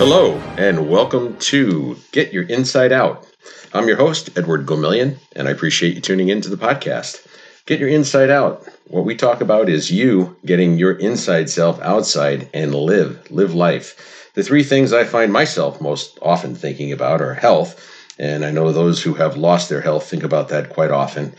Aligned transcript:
Hello, 0.00 0.38
and 0.56 0.88
welcome 0.88 1.36
to 1.40 1.94
Get 2.10 2.32
Your 2.32 2.44
Inside 2.44 2.90
Out. 2.90 3.26
I'm 3.74 3.86
your 3.86 3.98
host, 3.98 4.30
Edward 4.34 4.64
Gomillion, 4.64 5.18
and 5.36 5.46
I 5.46 5.50
appreciate 5.50 5.94
you 5.94 6.00
tuning 6.00 6.30
in 6.30 6.40
to 6.40 6.48
the 6.48 6.56
podcast. 6.56 7.26
Get 7.66 7.80
Your 7.80 7.90
Inside 7.90 8.30
Out. 8.30 8.66
What 8.86 9.04
we 9.04 9.14
talk 9.14 9.42
about 9.42 9.68
is 9.68 9.90
you 9.90 10.38
getting 10.46 10.78
your 10.78 10.92
inside 10.92 11.50
self 11.50 11.78
outside 11.82 12.48
and 12.54 12.74
live, 12.74 13.30
live 13.30 13.52
life. 13.52 14.30
The 14.32 14.42
three 14.42 14.62
things 14.62 14.94
I 14.94 15.04
find 15.04 15.34
myself 15.34 15.82
most 15.82 16.18
often 16.22 16.54
thinking 16.54 16.92
about 16.92 17.20
are 17.20 17.34
health, 17.34 17.86
and 18.18 18.42
I 18.42 18.52
know 18.52 18.72
those 18.72 19.02
who 19.02 19.12
have 19.12 19.36
lost 19.36 19.68
their 19.68 19.82
health 19.82 20.08
think 20.08 20.22
about 20.22 20.48
that 20.48 20.70
quite 20.70 20.90
often. 20.90 21.34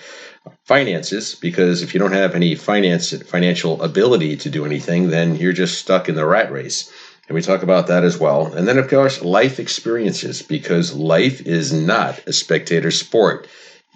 Finances, 0.65 1.33
because 1.33 1.81
if 1.81 1.95
you 1.95 1.99
don't 1.99 2.11
have 2.11 2.35
any 2.35 2.53
finance 2.53 3.11
financial 3.23 3.81
ability 3.81 4.37
to 4.37 4.51
do 4.51 4.65
anything, 4.67 5.09
then 5.09 5.35
you're 5.35 5.51
just 5.51 5.79
stuck 5.79 6.07
in 6.07 6.13
the 6.13 6.27
rat 6.27 6.51
race. 6.51 6.91
And 7.27 7.35
we 7.35 7.41
talk 7.41 7.63
about 7.63 7.87
that 7.87 8.03
as 8.03 8.19
well. 8.19 8.53
And 8.53 8.67
then, 8.67 8.77
of 8.77 8.89
course, 8.89 9.21
life 9.21 9.59
experiences, 9.59 10.41
because 10.41 10.93
life 10.93 11.41
is 11.41 11.71
not 11.71 12.19
a 12.27 12.33
spectator 12.33 12.91
sport. 12.91 13.47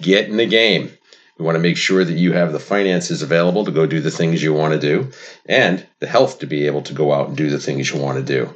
Get 0.01 0.29
in 0.29 0.37
the 0.37 0.45
game. 0.45 0.91
We 1.37 1.43
want 1.43 1.55
to 1.55 1.61
make 1.61 1.75
sure 1.75 2.05
that 2.05 2.13
you 2.13 2.31
have 2.31 2.53
the 2.53 2.59
finances 2.59 3.21
available 3.21 3.65
to 3.65 3.71
go 3.71 3.85
do 3.85 3.99
the 3.99 4.11
things 4.11 4.41
you 4.41 4.53
want 4.53 4.73
to 4.73 4.79
do 4.79 5.11
and 5.45 5.85
the 5.99 6.07
health 6.07 6.39
to 6.39 6.47
be 6.47 6.65
able 6.65 6.81
to 6.83 6.93
go 6.93 7.11
out 7.11 7.27
and 7.27 7.35
do 7.35 7.49
the 7.49 7.59
things 7.59 7.91
you 7.91 7.99
want 7.99 8.17
to 8.17 8.23
do. 8.23 8.53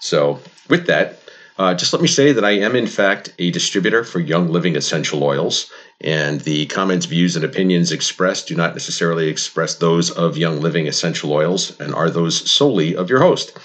So, 0.00 0.40
with 0.68 0.86
that, 0.86 1.20
uh, 1.58 1.74
just 1.74 1.92
let 1.92 2.02
me 2.02 2.08
say 2.08 2.32
that 2.32 2.44
I 2.44 2.50
am, 2.50 2.76
in 2.76 2.86
fact, 2.86 3.32
a 3.38 3.50
distributor 3.50 4.04
for 4.04 4.20
Young 4.20 4.48
Living 4.48 4.76
Essential 4.76 5.22
Oils, 5.22 5.70
and 6.00 6.40
the 6.42 6.66
comments, 6.66 7.06
views, 7.06 7.34
and 7.34 7.44
opinions 7.44 7.92
expressed 7.92 8.48
do 8.48 8.54
not 8.54 8.74
necessarily 8.74 9.28
express 9.28 9.76
those 9.76 10.10
of 10.10 10.36
Young 10.36 10.60
Living 10.60 10.86
Essential 10.86 11.32
Oils 11.32 11.78
and 11.80 11.94
are 11.94 12.10
those 12.10 12.50
solely 12.50 12.94
of 12.94 13.08
your 13.08 13.20
host. 13.20 13.56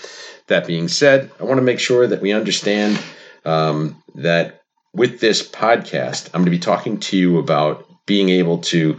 That 0.52 0.68
being 0.68 0.90
said, 0.90 1.32
I 1.40 1.46
want 1.46 1.60
to 1.60 1.64
make 1.64 1.80
sure 1.80 2.06
that 2.06 2.22
we 2.22 2.34
understand 2.34 3.02
um, 3.46 4.04
that 4.16 4.60
with 4.94 5.22
this 5.22 5.48
podcast, 5.48 6.26
I'm 6.28 6.42
going 6.42 6.52
to 6.52 6.52
be 6.52 6.60
talking 6.60 7.00
to 7.00 7.16
you 7.16 7.40
about 7.40 7.88
being 8.06 8.28
able 8.28 8.58
to 8.58 8.98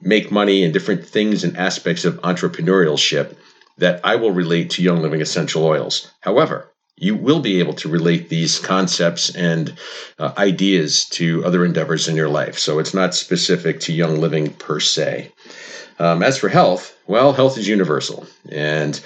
make 0.00 0.30
money 0.30 0.62
and 0.62 0.72
different 0.72 1.04
things 1.04 1.42
and 1.42 1.56
aspects 1.56 2.04
of 2.04 2.20
entrepreneurship 2.20 3.34
that 3.78 4.00
I 4.04 4.14
will 4.14 4.30
relate 4.30 4.70
to 4.70 4.82
Young 4.82 5.02
Living 5.02 5.20
Essential 5.20 5.64
Oils. 5.64 6.08
However, 6.20 6.70
you 6.94 7.16
will 7.16 7.40
be 7.40 7.58
able 7.58 7.74
to 7.74 7.88
relate 7.88 8.28
these 8.28 8.60
concepts 8.60 9.34
and 9.34 9.76
uh, 10.20 10.32
ideas 10.38 11.04
to 11.06 11.44
other 11.44 11.64
endeavors 11.64 12.06
in 12.06 12.14
your 12.14 12.28
life. 12.28 12.56
So 12.56 12.78
it's 12.78 12.94
not 12.94 13.16
specific 13.16 13.80
to 13.80 13.92
Young 13.92 14.20
Living 14.20 14.52
per 14.52 14.78
se. 14.78 15.32
Um, 15.98 16.22
as 16.22 16.38
for 16.38 16.48
health, 16.48 16.96
well, 17.08 17.32
health 17.32 17.58
is 17.58 17.66
universal. 17.66 18.24
And 18.50 19.00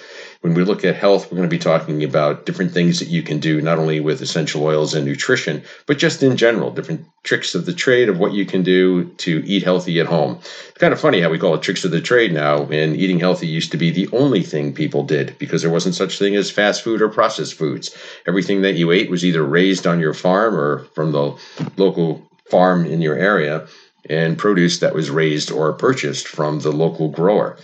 when 0.44 0.52
we 0.52 0.62
look 0.62 0.84
at 0.84 0.94
health, 0.94 1.24
we're 1.24 1.38
going 1.38 1.48
to 1.48 1.56
be 1.56 1.58
talking 1.58 2.04
about 2.04 2.44
different 2.44 2.70
things 2.70 2.98
that 2.98 3.08
you 3.08 3.22
can 3.22 3.40
do, 3.40 3.62
not 3.62 3.78
only 3.78 3.98
with 3.98 4.20
essential 4.20 4.62
oils 4.62 4.92
and 4.92 5.06
nutrition, 5.06 5.62
but 5.86 5.96
just 5.96 6.22
in 6.22 6.36
general, 6.36 6.70
different 6.70 7.02
tricks 7.22 7.54
of 7.54 7.64
the 7.64 7.72
trade 7.72 8.10
of 8.10 8.18
what 8.18 8.34
you 8.34 8.44
can 8.44 8.62
do 8.62 9.04
to 9.14 9.42
eat 9.46 9.62
healthy 9.62 9.98
at 10.00 10.06
home. 10.06 10.38
It's 10.68 10.76
kind 10.76 10.92
of 10.92 11.00
funny 11.00 11.22
how 11.22 11.30
we 11.30 11.38
call 11.38 11.54
it 11.54 11.62
tricks 11.62 11.86
of 11.86 11.92
the 11.92 12.00
trade 12.02 12.34
now, 12.34 12.66
and 12.66 12.94
eating 12.94 13.18
healthy 13.18 13.46
used 13.46 13.70
to 13.70 13.78
be 13.78 13.90
the 13.90 14.06
only 14.12 14.42
thing 14.42 14.74
people 14.74 15.02
did 15.02 15.34
because 15.38 15.62
there 15.62 15.70
wasn't 15.70 15.94
such 15.94 16.18
thing 16.18 16.36
as 16.36 16.50
fast 16.50 16.84
food 16.84 17.00
or 17.00 17.08
processed 17.08 17.54
foods. 17.54 17.96
Everything 18.28 18.60
that 18.60 18.74
you 18.74 18.90
ate 18.90 19.08
was 19.08 19.24
either 19.24 19.42
raised 19.42 19.86
on 19.86 19.98
your 19.98 20.12
farm 20.12 20.54
or 20.54 20.80
from 20.94 21.12
the 21.12 21.38
local 21.78 22.22
farm 22.50 22.84
in 22.84 23.00
your 23.00 23.16
area 23.16 23.66
and 24.10 24.36
produce 24.36 24.80
that 24.80 24.94
was 24.94 25.08
raised 25.08 25.50
or 25.50 25.72
purchased 25.72 26.28
from 26.28 26.60
the 26.60 26.70
local 26.70 27.08
grower. 27.08 27.56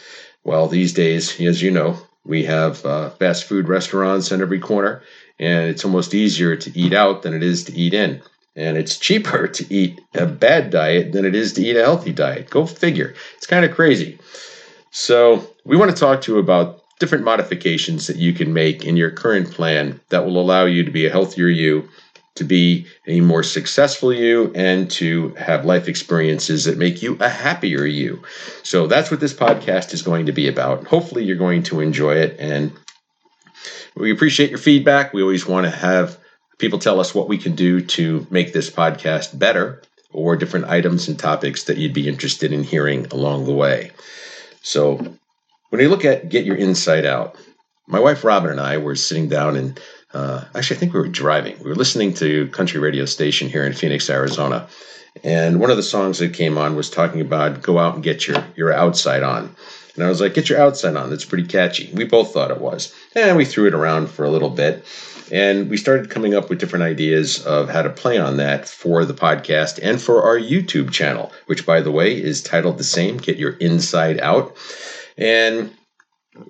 Well, 0.45 0.67
these 0.67 0.95
days, 0.95 1.39
as 1.43 1.61
you 1.61 1.71
know, 1.71 1.99
we 2.25 2.45
have 2.45 2.85
uh, 2.85 3.11
fast 3.11 3.45
food 3.45 3.69
restaurants 3.69 4.31
on 4.33 4.43
every 4.43 4.61
corner, 4.61 5.03
and 5.39 5.69
it's 5.69 5.85
almost 5.85 6.15
easier 6.15 6.57
to 6.57 6.79
eat 6.79 6.93
out 6.93 7.23
than 7.23 7.35
it 7.35 7.43
is 7.43 7.65
to 7.65 7.73
eat 7.75 7.95
in. 7.95 8.23
And 8.57 8.77
it's 8.77 8.99
cheaper 8.99 9.49
to 9.59 9.75
eat 9.75 10.01
a 10.15 10.27
bad 10.27 10.71
diet 10.71 11.13
than 11.13 11.25
it 11.25 11.35
is 11.35 11.53
to 11.55 11.63
eat 11.63 11.77
a 11.77 11.85
healthy 11.85 12.13
diet. 12.13 12.51
Go 12.51 12.67
figure. 12.67 13.15
It's 13.37 13.47
kind 13.47 13.65
of 13.65 13.73
crazy. 13.73 14.19
So, 14.91 15.47
we 15.65 15.77
want 15.77 15.91
to 15.91 15.97
talk 15.97 16.21
to 16.23 16.33
you 16.33 16.39
about 16.39 16.81
different 16.99 17.25
modifications 17.25 18.07
that 18.07 18.17
you 18.17 18.33
can 18.33 18.53
make 18.53 18.85
in 18.85 18.97
your 18.97 19.11
current 19.11 19.51
plan 19.51 20.01
that 20.11 20.25
will 20.25 20.39
allow 20.39 20.67
you 20.67 20.85
to 20.85 20.91
be 20.91 21.07
a 21.07 21.11
healthier 21.11 21.49
you 21.49 21.89
to 22.41 22.45
be 22.45 22.87
a 23.07 23.21
more 23.21 23.43
successful 23.43 24.15
you 24.15 24.51
and 24.55 24.91
to 24.91 25.29
have 25.35 25.67
life 25.67 25.89
experiences 25.89 26.65
that 26.65 26.79
make 26.79 27.03
you 27.03 27.19
a 27.21 27.29
happier 27.29 27.85
you. 27.85 28.23
So 28.63 28.87
that's 28.87 29.11
what 29.11 29.21
this 29.21 29.35
podcast 29.35 29.93
is 29.93 30.01
going 30.01 30.25
to 30.25 30.33
be 30.33 30.49
about. 30.49 30.87
Hopefully, 30.87 31.23
you're 31.23 31.37
going 31.37 31.63
to 31.65 31.81
enjoy 31.81 32.15
it. 32.17 32.37
And 32.39 32.73
we 33.95 34.11
appreciate 34.11 34.49
your 34.49 34.59
feedback. 34.59 35.13
We 35.13 35.21
always 35.21 35.47
want 35.47 35.67
to 35.67 35.71
have 35.71 36.19
people 36.59 36.79
tell 36.79 36.99
us 36.99 37.15
what 37.15 37.29
we 37.29 37.37
can 37.37 37.55
do 37.55 37.83
to 37.83 38.27
make 38.31 38.55
this 38.55 38.71
podcast 38.71 39.39
better 39.39 39.83
or 40.11 40.35
different 40.35 40.65
items 40.65 41.09
and 41.09 41.19
topics 41.19 41.65
that 41.65 41.77
you'd 41.77 41.93
be 41.93 42.09
interested 42.09 42.55
in 42.55 42.65
hearing 42.65 43.07
along 43.11 43.45
the 43.45 43.53
way. 43.53 43.91
So, 44.63 44.97
when 45.69 45.83
you 45.83 45.91
look 45.91 46.07
at 46.07 46.31
Get 46.31 46.47
Your 46.47 46.57
Inside 46.57 47.05
Out, 47.05 47.37
my 47.87 48.01
wife 48.01 48.25
Robin 48.25 48.51
and 48.51 48.61
I 48.61 48.79
were 48.79 48.97
sitting 48.97 49.29
down 49.29 49.57
and 49.57 49.79
uh, 50.13 50.45
actually, 50.55 50.77
I 50.77 50.81
think 50.81 50.93
we 50.93 51.01
were 51.01 51.09
driving. 51.09 51.57
We 51.59 51.71
were 51.71 51.77
listening 51.77 52.15
to 52.15 52.49
country 52.49 52.81
radio 52.81 53.05
station 53.05 53.49
here 53.49 53.65
in 53.65 53.73
Phoenix, 53.73 54.11
Arizona, 54.11 54.69
and 55.23 55.61
one 55.61 55.71
of 55.71 55.77
the 55.77 55.83
songs 55.83 56.19
that 56.19 56.35
came 56.35 56.59
on 56.59 56.77
was 56.77 56.91
talking 56.91 57.21
about 57.21 57.63
go 57.63 57.79
out 57.79 57.95
and 57.95 58.03
get 58.03 58.27
your 58.27 58.45
your 58.57 58.73
outside 58.73 59.23
on. 59.23 59.55
And 59.95 60.05
I 60.05 60.09
was 60.09 60.21
like, 60.21 60.35
get 60.35 60.49
your 60.49 60.61
outside 60.61 60.97
on. 60.97 61.11
That's 61.11 61.25
pretty 61.25 61.47
catchy. 61.47 61.91
We 61.93 62.05
both 62.05 62.33
thought 62.33 62.51
it 62.51 62.61
was, 62.61 62.95
and 63.15 63.37
we 63.37 63.45
threw 63.45 63.67
it 63.67 63.75
around 63.75 64.09
for 64.09 64.25
a 64.25 64.31
little 64.31 64.51
bit, 64.51 64.85
and 65.31 65.71
we 65.71 65.77
started 65.77 66.11
coming 66.11 66.35
up 66.35 66.49
with 66.49 66.59
different 66.59 66.85
ideas 66.85 67.45
of 67.45 67.69
how 67.69 67.83
to 67.83 67.91
play 67.91 68.19
on 68.19 68.37
that 68.39 68.69
for 68.69 69.05
the 69.05 69.15
podcast 69.15 69.79
and 69.83 70.01
for 70.01 70.23
our 70.25 70.39
YouTube 70.39 70.91
channel, 70.91 71.33
which, 71.47 71.67
by 71.67 71.81
the 71.81 71.93
way, 71.93 72.21
is 72.21 72.43
titled 72.43 72.79
the 72.79 72.85
same: 72.85 73.17
Get 73.17 73.37
Your 73.37 73.53
Inside 73.53 74.21
Out. 74.21 74.57
And 75.17 75.71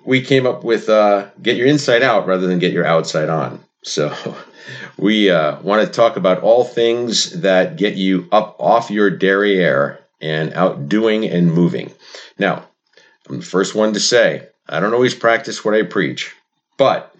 we 0.05 0.21
came 0.21 0.45
up 0.45 0.63
with 0.63 0.89
uh, 0.89 1.29
get 1.41 1.57
your 1.57 1.67
inside 1.67 2.03
out 2.03 2.27
rather 2.27 2.47
than 2.47 2.59
get 2.59 2.73
your 2.73 2.85
outside 2.85 3.29
on. 3.29 3.63
So 3.83 4.15
we 4.97 5.29
uh, 5.29 5.59
want 5.61 5.85
to 5.85 5.91
talk 5.91 6.17
about 6.17 6.41
all 6.41 6.63
things 6.63 7.41
that 7.41 7.77
get 7.77 7.95
you 7.95 8.27
up 8.31 8.55
off 8.59 8.91
your 8.91 9.09
derriere 9.09 9.99
and 10.19 10.53
out 10.53 10.87
doing 10.87 11.25
and 11.25 11.51
moving. 11.51 11.91
Now, 12.37 12.67
I'm 13.27 13.39
the 13.39 13.45
first 13.45 13.75
one 13.75 13.93
to 13.93 13.99
say 13.99 14.47
I 14.69 14.79
don't 14.79 14.93
always 14.93 15.15
practice 15.15 15.65
what 15.65 15.73
I 15.73 15.83
preach, 15.83 16.33
but 16.77 17.13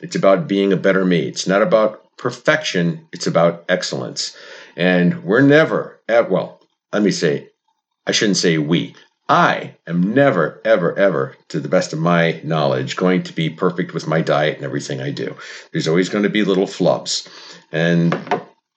it's 0.00 0.16
about 0.16 0.48
being 0.48 0.72
a 0.72 0.76
better 0.76 1.04
me. 1.04 1.26
It's 1.26 1.46
not 1.46 1.62
about 1.62 2.02
perfection, 2.16 3.06
it's 3.12 3.26
about 3.26 3.64
excellence. 3.68 4.36
And 4.76 5.24
we're 5.24 5.40
never 5.40 6.00
at, 6.08 6.30
well, 6.30 6.60
let 6.92 7.02
me 7.02 7.10
say, 7.10 7.48
I 8.06 8.12
shouldn't 8.12 8.36
say 8.36 8.58
we. 8.58 8.94
I 9.28 9.74
am 9.86 10.14
never, 10.14 10.60
ever, 10.64 10.96
ever, 10.96 11.36
to 11.48 11.58
the 11.58 11.68
best 11.68 11.92
of 11.92 11.98
my 11.98 12.40
knowledge, 12.44 12.96
going 12.96 13.24
to 13.24 13.32
be 13.32 13.50
perfect 13.50 13.92
with 13.92 14.06
my 14.06 14.20
diet 14.20 14.56
and 14.56 14.64
everything 14.64 15.00
I 15.00 15.10
do. 15.10 15.34
There's 15.72 15.88
always 15.88 16.08
going 16.08 16.22
to 16.22 16.30
be 16.30 16.44
little 16.44 16.66
flubs. 16.66 17.28
And 17.72 18.16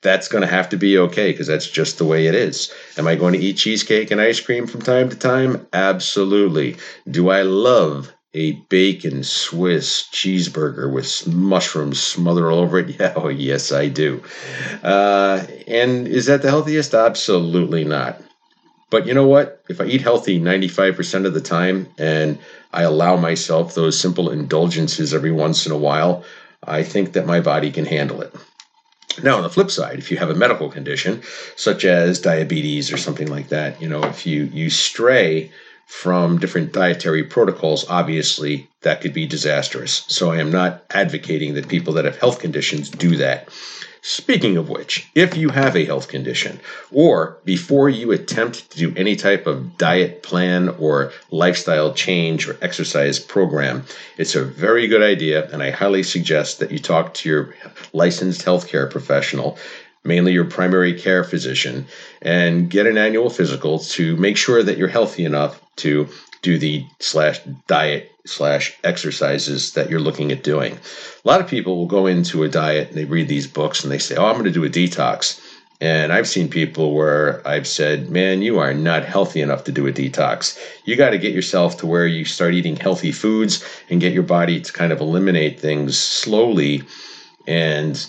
that's 0.01 0.27
going 0.27 0.41
to 0.41 0.47
have 0.47 0.69
to 0.69 0.77
be 0.77 0.97
okay 0.97 1.31
because 1.31 1.47
that's 1.47 1.69
just 1.69 1.97
the 1.97 2.05
way 2.05 2.27
it 2.27 2.35
is. 2.35 2.73
Am 2.97 3.07
I 3.07 3.15
going 3.15 3.33
to 3.33 3.39
eat 3.39 3.57
cheesecake 3.57 4.11
and 4.11 4.21
ice 4.21 4.39
cream 4.39 4.65
from 4.65 4.81
time 4.81 5.09
to 5.09 5.15
time? 5.15 5.67
Absolutely. 5.73 6.77
Do 7.09 7.29
I 7.29 7.41
love 7.43 8.11
a 8.33 8.53
bacon 8.69 9.23
Swiss 9.23 10.07
cheeseburger 10.13 10.91
with 10.91 11.27
mushrooms 11.27 11.99
smothered 11.99 12.51
all 12.51 12.59
over 12.59 12.79
it? 12.79 12.95
Yeah, 12.99 13.13
oh, 13.15 13.27
yes, 13.27 13.71
I 13.71 13.87
do. 13.87 14.23
Uh, 14.81 15.45
and 15.67 16.07
is 16.07 16.27
that 16.27 16.41
the 16.41 16.49
healthiest? 16.49 16.93
Absolutely 16.93 17.83
not. 17.83 18.21
But 18.89 19.05
you 19.05 19.13
know 19.13 19.27
what? 19.27 19.63
If 19.69 19.79
I 19.81 19.85
eat 19.85 20.01
healthy 20.01 20.39
95% 20.39 21.25
of 21.25 21.33
the 21.33 21.41
time 21.41 21.89
and 21.97 22.39
I 22.73 22.83
allow 22.83 23.15
myself 23.15 23.75
those 23.75 23.99
simple 23.99 24.29
indulgences 24.29 25.13
every 25.13 25.31
once 25.31 25.65
in 25.65 25.71
a 25.71 25.77
while, 25.77 26.23
I 26.63 26.83
think 26.83 27.13
that 27.13 27.25
my 27.25 27.39
body 27.39 27.71
can 27.71 27.85
handle 27.85 28.21
it. 28.21 28.33
Now, 29.23 29.37
on 29.37 29.43
the 29.43 29.49
flip 29.49 29.71
side, 29.71 29.99
if 29.99 30.11
you 30.11 30.17
have 30.17 30.29
a 30.29 30.35
medical 30.35 30.69
condition 30.69 31.21
such 31.55 31.83
as 31.83 32.19
diabetes 32.19 32.91
or 32.91 32.97
something 32.97 33.27
like 33.27 33.49
that, 33.49 33.81
you 33.81 33.89
know, 33.89 34.03
if 34.03 34.25
you 34.25 34.43
you 34.53 34.69
stray 34.69 35.51
from 35.87 36.37
different 36.37 36.71
dietary 36.71 37.23
protocols, 37.23 37.89
obviously 37.89 38.69
that 38.81 39.01
could 39.01 39.13
be 39.13 39.25
disastrous. 39.25 40.05
So 40.07 40.31
I 40.31 40.37
am 40.37 40.51
not 40.51 40.83
advocating 40.91 41.55
that 41.55 41.67
people 41.67 41.93
that 41.93 42.05
have 42.05 42.17
health 42.17 42.39
conditions 42.39 42.89
do 42.89 43.17
that. 43.17 43.49
Speaking 44.01 44.55
of 44.55 44.69
which, 44.69 45.09
if 45.13 45.35
you 45.35 45.49
have 45.49 45.75
a 45.75 45.83
health 45.83 46.07
condition, 46.07 46.61
or 46.91 47.37
before 47.43 47.89
you 47.89 48.11
attempt 48.11 48.71
to 48.71 48.77
do 48.77 48.93
any 48.95 49.15
type 49.15 49.45
of 49.45 49.77
diet 49.77 50.23
plan 50.23 50.69
or 50.69 51.11
lifestyle 51.31 51.93
change 51.93 52.47
or 52.47 52.57
exercise 52.61 53.19
program, 53.19 53.83
it's 54.17 54.35
a 54.35 54.45
very 54.45 54.87
good 54.87 55.01
idea, 55.01 55.49
and 55.51 55.61
I 55.61 55.71
highly 55.71 56.03
suggest 56.03 56.59
that 56.59 56.71
you 56.71 56.79
talk 56.79 57.13
to 57.15 57.29
your 57.29 57.55
licensed 57.91 58.45
healthcare 58.45 58.89
professional 58.89 59.57
mainly 60.03 60.33
your 60.33 60.45
primary 60.45 60.93
care 60.99 61.23
physician, 61.23 61.85
and 62.21 62.69
get 62.69 62.87
an 62.87 62.97
annual 62.97 63.29
physical 63.29 63.79
to 63.79 64.15
make 64.17 64.37
sure 64.37 64.63
that 64.63 64.77
you're 64.77 64.87
healthy 64.87 65.25
enough 65.25 65.61
to 65.77 66.07
do 66.41 66.57
the 66.57 66.85
slash 66.99 67.39
diet 67.67 68.11
slash 68.25 68.77
exercises 68.83 69.73
that 69.73 69.89
you're 69.89 69.99
looking 69.99 70.31
at 70.31 70.43
doing. 70.43 70.73
A 70.73 71.27
lot 71.27 71.41
of 71.41 71.47
people 71.47 71.77
will 71.77 71.85
go 71.85 72.05
into 72.05 72.43
a 72.43 72.49
diet 72.49 72.89
and 72.89 72.97
they 72.97 73.05
read 73.05 73.27
these 73.27 73.47
books 73.47 73.83
and 73.83 73.91
they 73.91 73.97
say, 73.97 74.15
Oh, 74.15 74.25
I'm 74.25 74.33
going 74.33 74.45
to 74.45 74.51
do 74.51 74.65
a 74.65 74.69
detox. 74.69 75.41
And 75.81 76.11
I've 76.11 76.27
seen 76.27 76.49
people 76.49 76.93
where 76.93 77.45
I've 77.47 77.65
said, 77.65 78.09
man, 78.09 78.41
you 78.41 78.59
are 78.59 78.73
not 78.73 79.05
healthy 79.05 79.39
enough 79.39 79.63
to 79.63 79.71
do 79.71 79.87
a 79.87 79.93
detox. 79.93 80.59
You 80.83 80.97
got 80.97 81.11
to 81.11 81.17
get 81.17 81.33
yourself 81.33 81.77
to 81.77 81.87
where 81.87 82.05
you 82.05 82.25
start 82.25 82.53
eating 82.53 82.75
healthy 82.75 83.13
foods 83.13 83.63
and 83.89 84.01
get 84.01 84.11
your 84.11 84.23
body 84.23 84.59
to 84.59 84.73
kind 84.73 84.91
of 84.91 84.99
eliminate 84.99 85.57
things 85.57 85.97
slowly 85.97 86.83
and, 87.47 88.05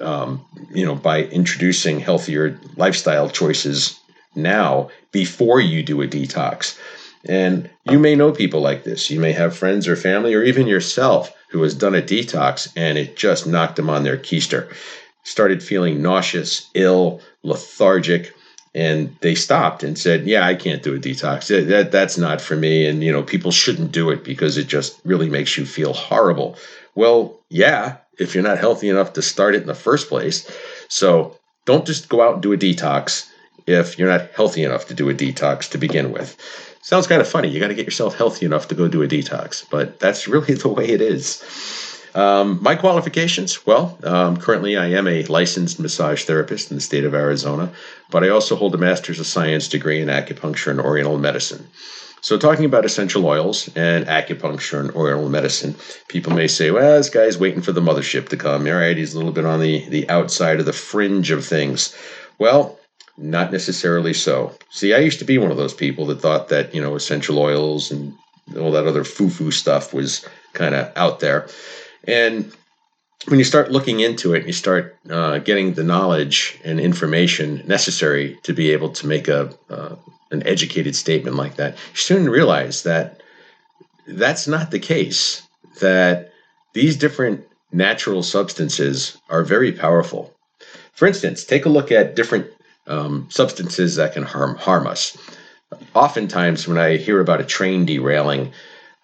um, 0.00 0.44
you 0.72 0.84
know, 0.84 0.94
by 0.94 1.24
introducing 1.24 2.00
healthier 2.00 2.58
lifestyle 2.76 3.28
choices 3.28 3.98
now 4.34 4.90
before 5.12 5.60
you 5.60 5.82
do 5.82 6.02
a 6.02 6.08
detox. 6.08 6.78
And 7.24 7.68
you 7.90 7.98
may 7.98 8.14
know 8.14 8.32
people 8.32 8.60
like 8.60 8.84
this. 8.84 9.10
You 9.10 9.20
may 9.20 9.32
have 9.32 9.56
friends 9.56 9.88
or 9.88 9.96
family 9.96 10.34
or 10.34 10.42
even 10.42 10.66
yourself 10.66 11.32
who 11.50 11.62
has 11.62 11.74
done 11.74 11.94
a 11.94 12.02
detox 12.02 12.70
and 12.76 12.96
it 12.96 13.16
just 13.16 13.46
knocked 13.46 13.76
them 13.76 13.90
on 13.90 14.04
their 14.04 14.16
keister. 14.16 14.72
Started 15.24 15.62
feeling 15.62 16.00
nauseous, 16.00 16.70
ill, 16.74 17.20
lethargic, 17.42 18.32
and 18.74 19.16
they 19.20 19.34
stopped 19.34 19.82
and 19.82 19.98
said, 19.98 20.26
"Yeah, 20.26 20.46
I 20.46 20.54
can't 20.54 20.82
do 20.82 20.94
a 20.94 20.98
detox. 20.98 21.48
That 21.68 21.90
that's 21.90 22.16
not 22.16 22.40
for 22.40 22.56
me." 22.56 22.86
And 22.86 23.02
you 23.02 23.12
know, 23.12 23.22
people 23.22 23.50
shouldn't 23.50 23.92
do 23.92 24.10
it 24.10 24.24
because 24.24 24.56
it 24.56 24.68
just 24.68 24.98
really 25.04 25.28
makes 25.28 25.58
you 25.58 25.66
feel 25.66 25.92
horrible. 25.92 26.56
Well, 26.94 27.40
yeah, 27.50 27.96
if 28.18 28.34
you're 28.34 28.44
not 28.44 28.58
healthy 28.58 28.88
enough 28.88 29.12
to 29.14 29.22
start 29.22 29.54
it 29.54 29.62
in 29.62 29.66
the 29.66 29.74
first 29.74 30.08
place. 30.08 30.50
So 30.88 31.36
don't 31.64 31.86
just 31.86 32.08
go 32.08 32.22
out 32.22 32.34
and 32.34 32.42
do 32.42 32.52
a 32.52 32.56
detox 32.56 33.30
if 33.66 33.98
you're 33.98 34.08
not 34.08 34.30
healthy 34.32 34.64
enough 34.64 34.86
to 34.88 34.94
do 34.94 35.10
a 35.10 35.14
detox 35.14 35.70
to 35.70 35.78
begin 35.78 36.12
with. 36.12 36.36
Sounds 36.82 37.06
kind 37.06 37.20
of 37.20 37.28
funny. 37.28 37.48
You 37.48 37.60
got 37.60 37.68
to 37.68 37.74
get 37.74 37.84
yourself 37.84 38.16
healthy 38.16 38.46
enough 38.46 38.68
to 38.68 38.74
go 38.74 38.88
do 38.88 39.02
a 39.02 39.08
detox, 39.08 39.64
but 39.68 40.00
that's 40.00 40.26
really 40.26 40.54
the 40.62 40.68
way 40.68 40.88
it 40.88 41.00
is. 41.00 41.44
Um, 42.14 42.58
my 42.62 42.74
qualifications 42.74 43.66
well, 43.66 43.98
um, 44.02 44.38
currently 44.38 44.76
I 44.76 44.86
am 44.86 45.06
a 45.06 45.24
licensed 45.24 45.78
massage 45.78 46.24
therapist 46.24 46.70
in 46.70 46.76
the 46.76 46.80
state 46.80 47.04
of 47.04 47.14
Arizona, 47.14 47.70
but 48.10 48.24
I 48.24 48.30
also 48.30 48.56
hold 48.56 48.74
a 48.74 48.78
master's 48.78 49.20
of 49.20 49.26
science 49.26 49.68
degree 49.68 50.00
in 50.00 50.08
acupuncture 50.08 50.70
and 50.70 50.80
oriental 50.80 51.18
medicine. 51.18 51.68
So, 52.20 52.36
talking 52.36 52.64
about 52.64 52.84
essential 52.84 53.26
oils 53.26 53.68
and 53.76 54.06
acupuncture 54.06 54.80
and 54.80 54.90
oriental 54.92 55.28
medicine, 55.28 55.76
people 56.08 56.32
may 56.32 56.48
say, 56.48 56.70
well, 56.70 56.96
this 56.96 57.10
guy's 57.10 57.38
waiting 57.38 57.62
for 57.62 57.72
the 57.72 57.80
mothership 57.80 58.28
to 58.30 58.36
come. 58.36 58.66
All 58.66 58.72
right, 58.72 58.96
he's 58.96 59.14
a 59.14 59.16
little 59.16 59.32
bit 59.32 59.44
on 59.44 59.60
the, 59.60 59.88
the 59.88 60.08
outside 60.10 60.60
of 60.60 60.66
the 60.66 60.72
fringe 60.72 61.30
of 61.30 61.44
things. 61.44 61.96
Well, 62.38 62.78
not 63.16 63.52
necessarily 63.52 64.14
so. 64.14 64.56
See, 64.70 64.94
I 64.94 64.98
used 64.98 65.18
to 65.18 65.24
be 65.24 65.38
one 65.38 65.50
of 65.50 65.56
those 65.56 65.74
people 65.74 66.06
that 66.06 66.20
thought 66.20 66.48
that, 66.48 66.74
you 66.74 66.80
know, 66.80 66.94
essential 66.94 67.38
oils 67.38 67.90
and 67.90 68.14
all 68.56 68.70
that 68.72 68.86
other 68.86 69.04
foo 69.04 69.28
foo 69.28 69.50
stuff 69.50 69.92
was 69.92 70.26
kind 70.52 70.74
of 70.74 70.92
out 70.96 71.20
there. 71.20 71.48
And 72.04 72.52
when 73.26 73.38
you 73.38 73.44
start 73.44 73.72
looking 73.72 74.00
into 74.00 74.34
it, 74.34 74.46
you 74.46 74.52
start 74.52 74.96
uh, 75.10 75.38
getting 75.38 75.74
the 75.74 75.82
knowledge 75.82 76.58
and 76.64 76.80
information 76.80 77.62
necessary 77.66 78.38
to 78.44 78.52
be 78.52 78.70
able 78.70 78.90
to 78.90 79.06
make 79.06 79.28
a 79.28 79.52
uh, 79.68 79.96
an 80.30 80.46
educated 80.46 80.94
statement 80.94 81.36
like 81.36 81.56
that. 81.56 81.74
You 81.74 81.96
soon 81.96 82.28
realize 82.28 82.82
that 82.82 83.22
that's 84.06 84.46
not 84.46 84.70
the 84.70 84.78
case. 84.78 85.42
That 85.80 86.32
these 86.74 86.96
different 86.96 87.46
natural 87.72 88.22
substances 88.22 89.18
are 89.28 89.42
very 89.42 89.72
powerful. 89.72 90.34
For 90.92 91.06
instance, 91.06 91.44
take 91.44 91.66
a 91.66 91.70
look 91.70 91.92
at 91.92 92.16
different 92.16 92.46
um, 92.86 93.28
substances 93.30 93.96
that 93.96 94.14
can 94.14 94.22
harm 94.22 94.56
harm 94.56 94.86
us. 94.86 95.16
Oftentimes, 95.94 96.66
when 96.66 96.78
I 96.78 96.96
hear 96.96 97.20
about 97.20 97.40
a 97.40 97.44
train 97.44 97.84
derailing, 97.84 98.52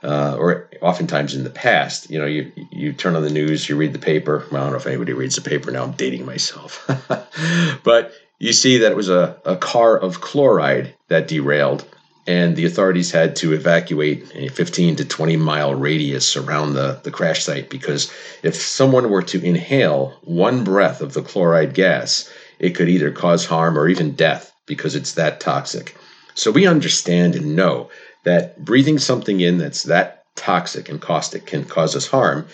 uh, 0.03 0.37
or 0.39 0.69
oftentimes 0.81 1.35
in 1.35 1.45
the 1.45 1.51
past, 1.51 2.11
you 2.11 2.19
know, 2.19 2.27
you 2.27 2.51
you 2.71 2.93
turn 2.93 3.17
on 3.17 3.23
the 3.23 3.31
news, 3.31 3.69
you 3.69 3.77
read 3.77 3.93
the 3.93 3.99
paper. 3.99 4.45
Well, 4.51 4.61
I 4.61 4.65
don't 4.65 4.73
know 4.73 4.79
if 4.79 4.87
anybody 4.87 5.13
reads 5.13 5.37
the 5.37 5.49
paper 5.49 5.71
now. 5.71 5.85
I'm 5.85 5.93
dating 5.93 6.27
myself, 6.27 6.85
but 7.85 8.13
you 8.45 8.53
see 8.53 8.77
that 8.77 8.93
it 8.93 8.97
was 8.97 9.09
a, 9.09 9.41
a 9.47 9.57
car 9.57 9.97
of 9.97 10.21
chloride 10.21 10.95
that 11.09 11.29
derailed, 11.29 11.83
and 12.27 12.55
the 12.55 12.67
authorities 12.67 13.11
had 13.11 13.37
to 13.37 13.55
evacuate 13.55 14.31
a 14.35 14.49
15 14.49 14.97
to 14.97 15.05
20 15.07 15.37
mile 15.39 15.75
radius 15.75 16.37
around 16.37 16.75
the, 16.75 17.01
the 17.05 17.11
crash 17.11 17.43
site 17.43 17.71
because 17.71 18.13
if 18.43 18.55
someone 18.55 19.09
were 19.09 19.23
to 19.23 19.43
inhale 19.43 20.19
one 20.25 20.63
breath 20.63 21.01
of 21.01 21.15
the 21.15 21.23
chloride 21.23 21.73
gas, 21.73 22.31
it 22.59 22.75
could 22.75 22.91
either 22.91 23.11
cause 23.11 23.47
harm 23.47 23.79
or 23.79 23.89
even 23.89 24.15
death 24.15 24.53
because 24.67 24.95
it's 24.95 25.15
that 25.15 25.41
toxic. 25.41 25.97
So 26.35 26.51
we 26.51 26.67
understand 26.67 27.37
and 27.37 27.57
know 27.57 27.89
that 28.25 28.63
breathing 28.63 28.99
something 28.99 29.41
in 29.41 29.57
that's 29.57 29.85
that 29.85 30.23
toxic 30.37 30.91
and 30.91 31.01
caustic 31.01 31.47
can 31.47 31.65
cause 31.65 31.97
us 31.97 32.09
harm 32.09 32.47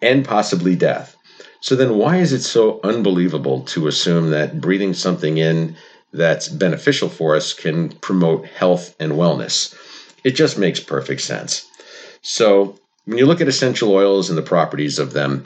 and 0.00 0.24
possibly 0.24 0.76
death. 0.76 1.16
So 1.62 1.76
then 1.76 1.96
why 1.96 2.16
is 2.18 2.32
it 2.32 2.42
so 2.42 2.80
unbelievable 2.82 3.60
to 3.66 3.86
assume 3.86 4.30
that 4.30 4.60
breathing 4.60 4.94
something 4.94 5.38
in 5.38 5.76
that's 6.12 6.48
beneficial 6.48 7.08
for 7.08 7.36
us 7.36 7.54
can 7.54 7.90
promote 7.90 8.46
health 8.46 8.96
and 8.98 9.12
wellness? 9.12 9.74
It 10.24 10.32
just 10.32 10.58
makes 10.58 10.80
perfect 10.80 11.20
sense. 11.20 11.64
So 12.20 12.78
when 13.04 13.16
you 13.16 13.26
look 13.26 13.40
at 13.40 13.48
essential 13.48 13.92
oils 13.92 14.28
and 14.28 14.36
the 14.36 14.42
properties 14.42 14.98
of 14.98 15.12
them, 15.12 15.44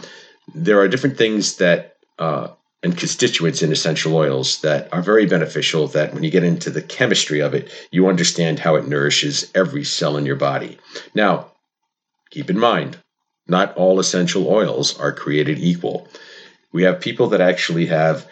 there 0.54 0.80
are 0.80 0.88
different 0.88 1.18
things 1.18 1.56
that 1.56 1.96
uh, 2.18 2.48
and 2.82 2.96
constituents 2.96 3.62
in 3.62 3.72
essential 3.72 4.16
oils 4.16 4.60
that 4.60 4.90
are 4.92 5.02
very 5.02 5.26
beneficial 5.26 5.86
that 5.88 6.14
when 6.14 6.22
you 6.22 6.30
get 6.30 6.44
into 6.44 6.70
the 6.70 6.82
chemistry 6.82 7.40
of 7.40 7.52
it, 7.52 7.70
you 7.90 8.08
understand 8.08 8.58
how 8.58 8.76
it 8.76 8.88
nourishes 8.88 9.50
every 9.54 9.84
cell 9.84 10.16
in 10.16 10.24
your 10.24 10.36
body. 10.36 10.78
Now, 11.14 11.52
keep 12.30 12.48
in 12.48 12.58
mind, 12.58 12.98
not 13.48 13.76
all 13.76 14.00
essential 14.00 14.48
oils 14.48 14.98
are 14.98 15.12
created 15.12 15.58
equal. 15.58 16.08
We 16.72 16.82
have 16.82 17.00
people 17.00 17.28
that 17.28 17.40
actually 17.40 17.87
have 17.87 18.26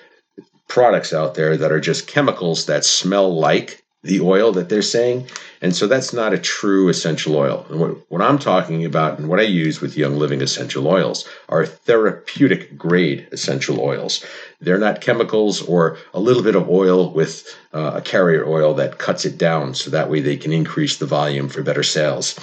products 0.69 1.13
out 1.13 1.35
there 1.35 1.57
that 1.57 1.73
are 1.73 1.81
just 1.81 2.07
chemicals 2.07 2.67
that 2.67 2.85
smell 2.85 3.35
like 3.35 3.85
the 4.03 4.21
oil 4.21 4.53
that 4.53 4.69
they're 4.69 4.83
saying. 4.83 5.27
And 5.63 5.75
so 5.75 5.87
that's 5.87 6.13
not 6.13 6.35
a 6.35 6.39
true 6.39 6.91
essential 6.91 7.37
oil. 7.37 7.67
And 7.71 7.81
what, 7.81 8.11
what 8.11 8.21
I'm 8.21 8.39
talking 8.39 8.85
about 8.85 9.19
and 9.19 9.29
what 9.29 9.41
I 9.41 9.45
use 9.45 9.81
with 9.81 9.97
Young 9.97 10.17
Living 10.17 10.43
essential 10.43 10.87
oils 10.87 11.27
are 11.49 11.65
therapeutic 11.65 12.77
grade 12.77 13.27
essential 13.33 13.81
oils. 13.81 14.25
They're 14.61 14.79
not 14.79 15.01
chemicals 15.01 15.63
or 15.63 15.97
a 16.13 16.21
little 16.21 16.43
bit 16.43 16.55
of 16.55 16.69
oil 16.69 17.11
with 17.11 17.49
uh, 17.73 17.93
a 17.95 18.03
carrier 18.03 18.47
oil 18.47 18.75
that 18.75 18.99
cuts 18.99 19.25
it 19.25 19.39
down 19.39 19.75
so 19.75 19.91
that 19.91 20.11
way 20.11 20.21
they 20.21 20.37
can 20.37 20.53
increase 20.53 20.99
the 20.99 21.07
volume 21.07 21.49
for 21.49 21.63
better 21.63 21.83
sales. 21.83 22.39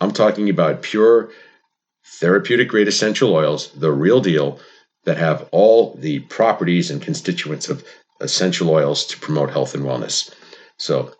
I'm 0.00 0.10
talking 0.10 0.50
about 0.50 0.82
pure 0.82 1.30
therapeutic 2.06 2.68
grade 2.68 2.88
essential 2.88 3.32
oils, 3.32 3.70
the 3.72 3.92
real 3.92 4.20
deal, 4.20 4.58
that 5.04 5.16
have 5.18 5.48
all 5.52 5.94
the 5.94 6.20
properties 6.20 6.90
and 6.90 7.00
constituents 7.02 7.68
of 7.68 7.84
essential 8.20 8.70
oils 8.70 9.04
to 9.06 9.18
promote 9.18 9.50
health 9.50 9.74
and 9.74 9.84
wellness. 9.84 10.32
So 10.78 11.12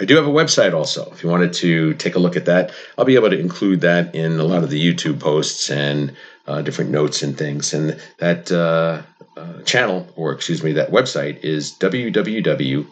I 0.00 0.04
do 0.04 0.16
have 0.16 0.26
a 0.26 0.30
website 0.30 0.74
also. 0.74 1.10
If 1.12 1.22
you 1.22 1.28
wanted 1.28 1.52
to 1.54 1.94
take 1.94 2.14
a 2.14 2.18
look 2.18 2.36
at 2.36 2.46
that, 2.46 2.72
I'll 2.96 3.04
be 3.04 3.14
able 3.14 3.30
to 3.30 3.38
include 3.38 3.80
that 3.82 4.14
in 4.14 4.38
a 4.38 4.44
lot 4.44 4.64
of 4.64 4.70
the 4.70 4.80
YouTube 4.82 5.20
posts 5.20 5.70
and 5.70 6.14
uh, 6.46 6.62
different 6.62 6.90
notes 6.90 7.22
and 7.22 7.36
things. 7.36 7.72
And 7.72 8.00
that 8.18 8.50
uh, 8.50 9.02
uh, 9.36 9.62
channel, 9.62 10.12
or 10.16 10.32
excuse 10.32 10.62
me, 10.62 10.72
that 10.72 10.90
website 10.90 11.44
is 11.44 11.72
www.m 11.72 12.86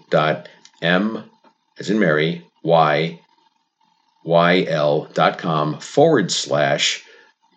as 1.79 1.91
in 1.91 1.99
Mary, 1.99 2.47
y, 2.63 3.21
yl.com 4.26 5.78
forward 5.78 6.30
slash 6.30 7.04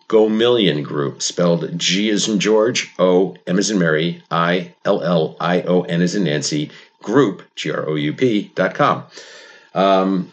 Gomillion 0.08 0.82
Group, 0.82 1.22
spelled 1.22 1.78
G 1.78 2.10
as 2.10 2.28
in 2.28 2.40
George, 2.40 2.90
O, 2.98 3.36
M 3.46 3.58
as 3.58 3.70
in 3.70 3.78
Mary, 3.78 4.22
I, 4.30 4.74
L, 4.84 5.02
L, 5.02 5.36
I, 5.40 5.62
O, 5.62 5.82
N 5.82 6.02
as 6.02 6.14
in 6.14 6.24
Nancy, 6.24 6.70
group, 7.02 7.42
G 7.54 7.70
R 7.70 7.88
O 7.88 7.94
U 7.94 8.12
P, 8.12 8.50
dot 8.54 8.74
com. 8.74 9.04
Um, 9.74 10.30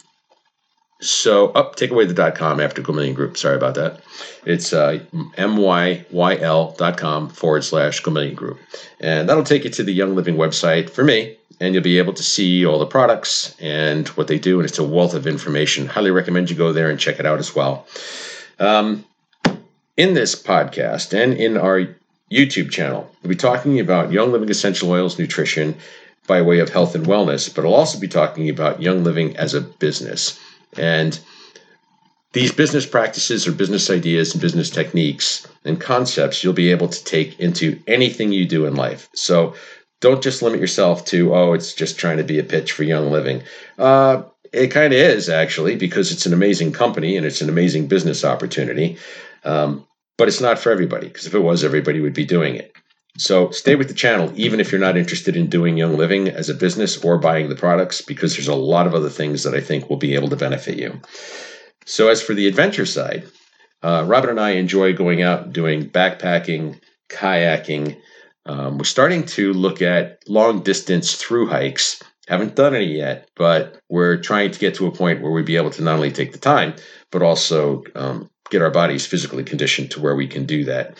so, 0.99 1.49
up, 1.49 1.69
oh, 1.71 1.73
take 1.75 1.91
away 1.91 2.05
the 2.05 2.13
dot 2.13 2.35
com 2.35 2.59
after 2.59 2.81
Gomillion 2.81 3.13
Group. 3.13 3.37
Sorry 3.37 3.55
about 3.55 3.75
that. 3.75 4.01
It's 4.45 4.73
uh, 4.73 4.99
myyl.com 5.37 7.29
forward 7.29 7.63
slash 7.63 8.01
Gomillion 8.01 8.35
Group. 8.35 8.59
And 8.99 9.29
that'll 9.29 9.43
take 9.43 9.63
you 9.63 9.69
to 9.69 9.83
the 9.83 9.93
Young 9.93 10.15
Living 10.15 10.35
website 10.35 10.89
for 10.89 11.03
me, 11.03 11.37
and 11.59 11.73
you'll 11.73 11.83
be 11.83 11.99
able 11.99 12.13
to 12.13 12.23
see 12.23 12.65
all 12.65 12.79
the 12.79 12.85
products 12.85 13.55
and 13.59 14.07
what 14.09 14.27
they 14.27 14.39
do. 14.39 14.59
And 14.59 14.67
it's 14.67 14.79
a 14.79 14.83
wealth 14.83 15.13
of 15.13 15.27
information. 15.27 15.87
Highly 15.87 16.11
recommend 16.11 16.49
you 16.49 16.55
go 16.55 16.73
there 16.73 16.89
and 16.89 16.99
check 16.99 17.19
it 17.19 17.25
out 17.25 17.39
as 17.39 17.55
well. 17.55 17.85
Um, 18.59 19.05
in 19.95 20.13
this 20.13 20.35
podcast 20.41 21.13
and 21.13 21.33
in 21.33 21.57
our 21.57 21.95
YouTube 22.31 22.71
channel, 22.71 23.09
we'll 23.21 23.29
be 23.29 23.35
talking 23.35 23.79
about 23.79 24.11
Young 24.11 24.31
Living 24.31 24.49
Essential 24.49 24.91
Oils 24.91 25.19
Nutrition 25.19 25.75
by 26.27 26.41
way 26.41 26.59
of 26.59 26.69
health 26.69 26.93
and 26.93 27.05
wellness, 27.05 27.53
but 27.53 27.63
I'll 27.63 27.73
also 27.73 27.97
be 27.99 28.07
talking 28.07 28.49
about 28.49 28.81
young 28.81 29.03
living 29.03 29.37
as 29.37 29.53
a 29.53 29.61
business. 29.61 30.37
And 30.75 31.19
these 32.33 32.51
business 32.51 32.85
practices 32.85 33.47
or 33.47 33.51
business 33.51 33.89
ideas 33.89 34.33
and 34.33 34.41
business 34.41 34.69
techniques 34.69 35.47
and 35.65 35.79
concepts 35.79 36.43
you'll 36.43 36.53
be 36.53 36.71
able 36.71 36.87
to 36.87 37.03
take 37.03 37.39
into 37.39 37.81
anything 37.87 38.31
you 38.31 38.45
do 38.45 38.65
in 38.65 38.75
life. 38.75 39.09
So 39.15 39.55
don't 40.01 40.21
just 40.21 40.41
limit 40.41 40.59
yourself 40.59 41.05
to, 41.05 41.33
oh, 41.33 41.53
it's 41.53 41.73
just 41.73 41.97
trying 41.97 42.17
to 42.17 42.23
be 42.23 42.37
a 42.37 42.43
pitch 42.43 42.71
for 42.73 42.83
Young 42.83 43.11
Living. 43.11 43.41
Uh, 43.77 44.23
it 44.53 44.67
kind 44.67 44.93
of 44.93 44.99
is 44.99 45.29
actually 45.29 45.75
because 45.75 46.11
it's 46.11 46.25
an 46.25 46.33
amazing 46.33 46.71
company 46.71 47.17
and 47.17 47.25
it's 47.25 47.41
an 47.41 47.49
amazing 47.49 47.87
business 47.87 48.23
opportunity. 48.23 48.97
Um, 49.43 49.87
but 50.17 50.27
it's 50.27 50.41
not 50.41 50.59
for 50.59 50.71
everybody 50.71 51.07
because 51.07 51.25
if 51.25 51.33
it 51.33 51.39
was, 51.39 51.63
everybody 51.63 52.01
would 52.01 52.13
be 52.13 52.25
doing 52.25 52.55
it. 52.55 52.71
So 53.17 53.49
stay 53.49 53.75
with 53.75 53.87
the 53.87 53.95
channel, 53.95 54.31
even 54.35 54.59
if 54.59 54.71
you're 54.71 54.79
not 54.79 54.97
interested 54.97 55.35
in 55.35 55.49
doing 55.49 55.75
Young 55.75 55.97
Living 55.97 56.27
as 56.27 56.49
a 56.49 56.53
business 56.53 57.03
or 57.03 57.17
buying 57.17 57.49
the 57.49 57.55
products, 57.55 58.01
because 58.01 58.35
there's 58.35 58.47
a 58.47 58.55
lot 58.55 58.85
of 58.85 58.93
other 58.93 59.09
things 59.09 59.43
that 59.43 59.55
I 59.55 59.61
think 59.61 59.89
will 59.89 59.97
be 59.97 60.13
able 60.13 60.29
to 60.29 60.35
benefit 60.35 60.77
you. 60.77 61.01
So, 61.85 62.09
as 62.09 62.21
for 62.21 62.35
the 62.35 62.47
adventure 62.47 62.85
side, 62.85 63.25
uh, 63.81 64.05
Robin 64.07 64.29
and 64.29 64.39
I 64.39 64.51
enjoy 64.51 64.93
going 64.93 65.23
out 65.23 65.51
doing 65.51 65.89
backpacking, 65.89 66.79
kayaking. 67.09 67.97
Um, 68.45 68.77
we're 68.77 68.83
starting 68.83 69.25
to 69.25 69.51
look 69.51 69.81
at 69.81 70.19
long 70.27 70.61
distance 70.61 71.15
through 71.15 71.47
hikes. 71.47 72.01
Haven't 72.27 72.55
done 72.55 72.75
any 72.75 72.97
yet, 72.97 73.29
but 73.35 73.79
we're 73.89 74.17
trying 74.17 74.51
to 74.51 74.59
get 74.59 74.75
to 74.75 74.87
a 74.87 74.91
point 74.91 75.21
where 75.21 75.31
we'd 75.31 75.45
be 75.45 75.57
able 75.57 75.71
to 75.71 75.81
not 75.81 75.95
only 75.95 76.11
take 76.11 76.33
the 76.33 76.37
time, 76.37 76.75
but 77.11 77.21
also 77.21 77.83
um, 77.95 78.29
get 78.49 78.61
our 78.61 78.71
bodies 78.71 79.05
physically 79.05 79.43
conditioned 79.43 79.91
to 79.91 80.01
where 80.01 80.15
we 80.15 80.27
can 80.27 80.45
do 80.45 80.65
that. 80.65 80.97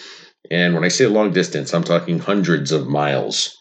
And 0.51 0.73
when 0.73 0.83
I 0.83 0.89
say 0.89 1.07
long 1.07 1.31
distance, 1.31 1.73
I'm 1.73 1.83
talking 1.83 2.19
hundreds 2.19 2.71
of 2.71 2.87
miles. 2.87 3.57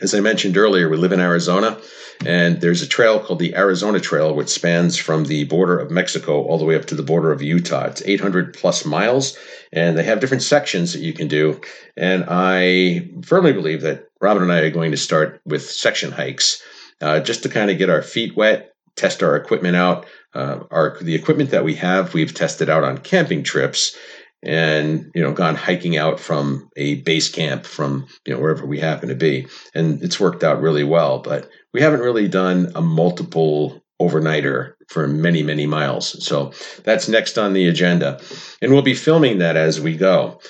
As 0.00 0.14
I 0.14 0.20
mentioned 0.20 0.56
earlier, 0.56 0.88
we 0.88 0.96
live 0.96 1.12
in 1.12 1.20
Arizona, 1.20 1.78
and 2.26 2.60
there's 2.60 2.82
a 2.82 2.86
trail 2.86 3.20
called 3.20 3.38
the 3.38 3.54
Arizona 3.54 4.00
Trail, 4.00 4.34
which 4.34 4.48
spans 4.48 4.96
from 4.96 5.24
the 5.24 5.44
border 5.44 5.78
of 5.78 5.90
Mexico 5.90 6.42
all 6.42 6.58
the 6.58 6.64
way 6.64 6.74
up 6.74 6.86
to 6.86 6.94
the 6.94 7.02
border 7.02 7.30
of 7.30 7.42
Utah. 7.42 7.86
It's 7.86 8.02
800 8.04 8.54
plus 8.54 8.84
miles, 8.84 9.38
and 9.72 9.96
they 9.96 10.02
have 10.02 10.20
different 10.20 10.42
sections 10.42 10.92
that 10.92 11.00
you 11.00 11.12
can 11.12 11.28
do. 11.28 11.60
And 11.96 12.24
I 12.28 13.08
firmly 13.24 13.52
believe 13.52 13.82
that 13.82 14.08
Robin 14.20 14.42
and 14.42 14.52
I 14.52 14.60
are 14.60 14.70
going 14.70 14.90
to 14.90 14.96
start 14.96 15.40
with 15.44 15.70
section 15.70 16.10
hikes 16.10 16.62
uh, 17.00 17.20
just 17.20 17.42
to 17.44 17.48
kind 17.48 17.70
of 17.70 17.78
get 17.78 17.90
our 17.90 18.02
feet 18.02 18.36
wet, 18.36 18.74
test 18.96 19.22
our 19.22 19.36
equipment 19.36 19.76
out. 19.76 20.06
Uh, 20.34 20.64
our 20.72 20.98
the 21.00 21.14
equipment 21.14 21.50
that 21.50 21.64
we 21.64 21.74
have, 21.76 22.12
we've 22.12 22.34
tested 22.34 22.68
out 22.68 22.82
on 22.82 22.98
camping 22.98 23.44
trips, 23.44 23.96
and 24.44 25.10
you 25.14 25.22
know 25.22 25.32
gone 25.32 25.56
hiking 25.56 25.96
out 25.96 26.20
from 26.20 26.68
a 26.76 26.96
base 27.02 27.28
camp 27.28 27.64
from 27.64 28.06
you 28.26 28.34
know 28.34 28.40
wherever 28.40 28.66
we 28.66 28.78
happen 28.78 29.08
to 29.08 29.14
be. 29.14 29.46
And 29.74 30.02
it's 30.02 30.20
worked 30.20 30.44
out 30.44 30.60
really 30.60 30.84
well 30.84 31.18
but 31.18 31.48
we 31.72 31.80
haven't 31.80 32.00
really 32.00 32.28
done 32.28 32.70
a 32.74 32.80
multiple 32.80 33.82
overnighter 34.00 34.74
for 34.88 35.08
many 35.08 35.42
many 35.42 35.66
miles. 35.66 36.24
So 36.24 36.52
that's 36.84 37.08
next 37.08 37.38
on 37.38 37.52
the 37.52 37.66
agenda. 37.66 38.20
And 38.60 38.72
we'll 38.72 38.82
be 38.82 38.94
filming 38.94 39.38
that 39.38 39.56
as 39.56 39.80
we 39.80 39.96
go. 39.96 40.40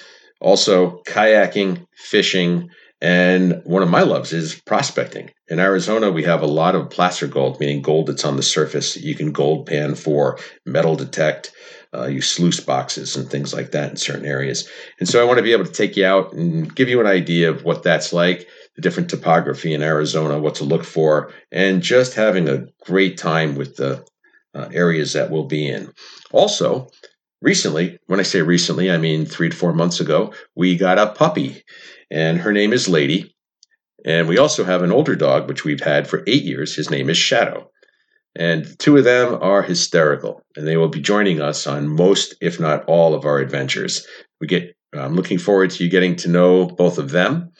Also 0.40 1.02
kayaking 1.06 1.86
fishing 1.96 2.70
and 3.00 3.60
one 3.64 3.82
of 3.82 3.90
my 3.90 4.02
loves 4.02 4.32
is 4.32 4.60
prospecting. 4.60 5.30
In 5.48 5.60
Arizona, 5.60 6.10
we 6.10 6.22
have 6.24 6.42
a 6.42 6.46
lot 6.46 6.74
of 6.74 6.90
placer 6.90 7.26
gold, 7.26 7.60
meaning 7.60 7.82
gold 7.82 8.06
that's 8.06 8.24
on 8.24 8.36
the 8.36 8.42
surface. 8.42 8.96
You 8.96 9.14
can 9.14 9.32
gold 9.32 9.66
pan 9.66 9.94
for, 9.94 10.38
metal 10.64 10.96
detect, 10.96 11.52
uh, 11.94 12.06
use 12.06 12.30
sluice 12.30 12.60
boxes 12.60 13.14
and 13.16 13.28
things 13.28 13.52
like 13.52 13.72
that 13.72 13.90
in 13.90 13.96
certain 13.96 14.26
areas. 14.26 14.68
And 14.98 15.08
so 15.08 15.20
I 15.20 15.24
want 15.24 15.38
to 15.38 15.42
be 15.42 15.52
able 15.52 15.66
to 15.66 15.72
take 15.72 15.96
you 15.96 16.06
out 16.06 16.32
and 16.32 16.74
give 16.74 16.88
you 16.88 17.00
an 17.00 17.06
idea 17.06 17.50
of 17.50 17.64
what 17.64 17.82
that's 17.82 18.12
like, 18.12 18.48
the 18.74 18.82
different 18.82 19.10
topography 19.10 19.72
in 19.72 19.82
Arizona, 19.82 20.38
what 20.38 20.56
to 20.56 20.64
look 20.64 20.84
for, 20.84 21.32
and 21.52 21.82
just 21.82 22.14
having 22.14 22.48
a 22.48 22.66
great 22.84 23.16
time 23.16 23.54
with 23.54 23.76
the 23.76 24.04
uh, 24.54 24.68
areas 24.72 25.12
that 25.12 25.30
we'll 25.30 25.46
be 25.46 25.68
in. 25.68 25.92
Also, 26.32 26.88
recently, 27.40 27.98
when 28.06 28.18
I 28.18 28.24
say 28.24 28.42
recently, 28.42 28.90
I 28.90 28.98
mean 28.98 29.26
three 29.26 29.50
to 29.50 29.56
four 29.56 29.72
months 29.72 30.00
ago, 30.00 30.32
we 30.56 30.76
got 30.76 30.98
a 30.98 31.08
puppy, 31.08 31.62
and 32.10 32.38
her 32.38 32.52
name 32.52 32.72
is 32.72 32.88
Lady. 32.88 33.34
And 34.04 34.28
we 34.28 34.38
also 34.38 34.64
have 34.64 34.82
an 34.82 34.92
older 34.92 35.16
dog, 35.16 35.48
which 35.48 35.64
we've 35.64 35.80
had 35.80 36.06
for 36.06 36.22
eight 36.26 36.42
years. 36.42 36.74
His 36.74 36.90
name 36.90 37.08
is 37.08 37.16
Shadow. 37.16 37.70
And 38.36 38.66
two 38.78 38.96
of 38.96 39.04
them 39.04 39.38
are 39.40 39.62
hysterical, 39.62 40.42
and 40.56 40.66
they 40.66 40.76
will 40.76 40.88
be 40.88 41.00
joining 41.00 41.40
us 41.40 41.66
on 41.66 41.88
most, 41.88 42.34
if 42.40 42.58
not 42.58 42.84
all, 42.86 43.14
of 43.14 43.24
our 43.24 43.38
adventures. 43.38 44.06
We 44.40 44.48
get, 44.48 44.76
I'm 44.92 45.14
looking 45.14 45.38
forward 45.38 45.70
to 45.70 45.84
you 45.84 45.88
getting 45.88 46.16
to 46.16 46.28
know 46.28 46.66
both 46.66 46.98
of 46.98 47.12
them, 47.12 47.52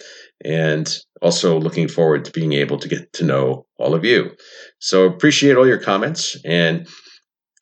and 0.45 0.93
also 1.23 1.59
looking 1.61 1.87
forward 1.87 2.25
to 2.25 2.33
being 2.33 2.53
able 2.55 2.79
to 2.79 2.89
get 2.89 3.13
to 3.15 3.25
know 3.25 3.67
all 3.79 3.95
of 3.95 4.05
you. 4.05 4.33
So 4.81 5.05
appreciate 5.05 5.57
all 5.57 5.67
your 5.67 5.79
comments, 5.79 6.37
and 6.45 6.89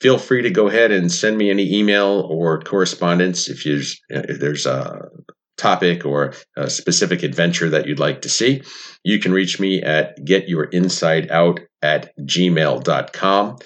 feel 0.00 0.18
free 0.18 0.42
to 0.42 0.50
go 0.50 0.68
ahead 0.68 0.90
and 0.90 1.12
send 1.12 1.36
me 1.36 1.50
any 1.50 1.78
email 1.78 2.26
or 2.30 2.60
correspondence 2.62 3.48
if, 3.48 3.66
if 3.66 4.40
there's 4.40 4.64
a 4.64 5.02
topic 5.62 6.04
or 6.04 6.35
a 6.57 6.69
specific 6.69 7.23
adventure 7.23 7.71
that 7.71 7.87
you'd 7.87 8.00
like 8.00 8.23
to 8.23 8.28
see, 8.28 8.62
you 9.04 9.19
can 9.21 9.33
reach 9.33 9.61
me 9.61 9.81
at 9.83 10.19
getyourinsideout 10.19 11.61
at 11.81 12.16
gmail.com. 12.19 13.57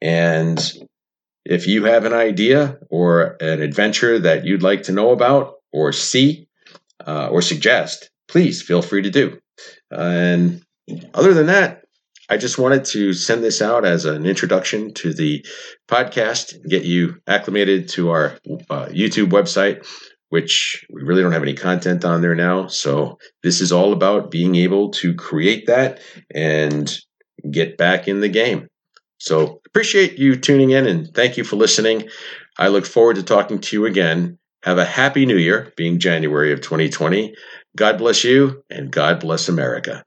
And 0.00 0.72
if 1.44 1.66
you 1.66 1.84
have 1.84 2.04
an 2.06 2.14
idea 2.14 2.78
or 2.90 3.36
an 3.40 3.60
adventure 3.60 4.18
that 4.20 4.46
you'd 4.46 4.62
like 4.62 4.84
to 4.84 4.92
know 4.92 5.10
about 5.10 5.56
or 5.72 5.92
see 5.92 6.48
uh, 7.06 7.28
or 7.28 7.42
suggest, 7.42 8.10
please 8.28 8.62
feel 8.62 8.82
free 8.82 9.02
to 9.02 9.10
do. 9.10 9.38
and 9.90 10.62
other 11.14 11.34
than 11.34 11.46
that, 11.46 11.84
I 12.28 12.38
just 12.38 12.58
wanted 12.58 12.86
to 12.86 13.12
send 13.12 13.44
this 13.44 13.60
out 13.60 13.84
as 13.84 14.06
an 14.06 14.24
introduction 14.24 14.94
to 14.94 15.12
the 15.12 15.44
podcast, 15.88 16.56
get 16.68 16.84
you 16.84 17.16
acclimated 17.26 17.88
to 17.90 18.10
our 18.10 18.38
uh, 18.70 18.86
YouTube 18.86 19.30
website, 19.30 19.86
which 20.34 20.84
we 20.92 21.00
really 21.02 21.22
don't 21.22 21.30
have 21.30 21.44
any 21.44 21.54
content 21.54 22.04
on 22.04 22.20
there 22.20 22.34
now. 22.34 22.66
So 22.66 23.18
this 23.44 23.60
is 23.60 23.70
all 23.70 23.92
about 23.92 24.32
being 24.32 24.56
able 24.56 24.90
to 24.90 25.14
create 25.14 25.66
that 25.66 26.00
and 26.34 26.92
get 27.48 27.78
back 27.78 28.08
in 28.08 28.18
the 28.18 28.28
game. 28.28 28.66
So 29.18 29.60
appreciate 29.64 30.18
you 30.18 30.34
tuning 30.34 30.70
in 30.70 30.88
and 30.88 31.06
thank 31.14 31.36
you 31.36 31.44
for 31.44 31.54
listening. 31.54 32.08
I 32.58 32.66
look 32.66 32.84
forward 32.84 33.14
to 33.14 33.22
talking 33.22 33.60
to 33.60 33.76
you 33.76 33.86
again. 33.86 34.36
Have 34.64 34.78
a 34.78 34.84
happy 34.84 35.24
new 35.24 35.36
year, 35.36 35.72
being 35.76 36.00
January 36.00 36.52
of 36.52 36.60
2020. 36.60 37.32
God 37.76 37.96
bless 37.96 38.24
you 38.24 38.64
and 38.68 38.90
God 38.90 39.20
bless 39.20 39.48
America. 39.48 40.02